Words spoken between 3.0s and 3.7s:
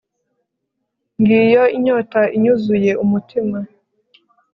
umutima